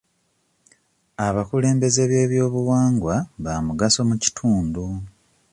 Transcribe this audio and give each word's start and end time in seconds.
Abakulembeze 1.27 2.01
b'ebyobuwangwa 2.11 3.15
bamugaso 3.43 3.99
mu 4.09 4.15
kitundu. 4.23 4.83